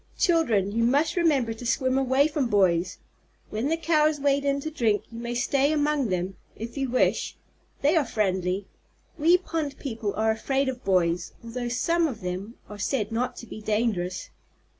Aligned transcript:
Children, 0.17 0.71
you 0.71 0.83
must 0.83 1.15
remember 1.15 1.53
to 1.53 1.63
swim 1.63 1.95
away 1.95 2.27
from 2.27 2.47
boys. 2.47 2.97
When 3.51 3.69
the 3.69 3.77
Cows 3.77 4.19
wade 4.19 4.43
in 4.43 4.59
to 4.61 4.71
drink, 4.71 5.03
you 5.11 5.19
may 5.19 5.35
stay 5.35 5.71
among 5.71 6.07
them, 6.09 6.37
if 6.55 6.75
you 6.75 6.89
wish. 6.89 7.35
They 7.83 7.95
are 7.95 8.03
friendly. 8.03 8.65
We 9.19 9.37
pond 9.37 9.77
people 9.77 10.15
are 10.15 10.31
afraid 10.31 10.69
of 10.69 10.83
boys, 10.83 11.33
although 11.43 11.69
some 11.69 12.07
of 12.07 12.21
them 12.21 12.55
are 12.67 12.79
said 12.79 13.11
not 13.11 13.35
to 13.37 13.45
be 13.45 13.61
dangerous." 13.61 14.31